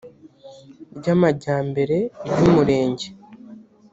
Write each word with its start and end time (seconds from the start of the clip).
ry 0.97 1.07
amajyambere 1.15 1.97
ry 2.29 2.39
umurenge 2.47 3.07